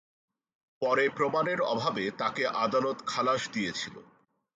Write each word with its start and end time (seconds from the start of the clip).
পরে 0.81 1.05
প্রমাণের 1.09 1.59
অভাবে 1.73 2.05
তাকে 2.17 2.43
আদালত 2.63 2.97
খালাস 3.05 3.41
দিয়েছিল। 3.53 3.95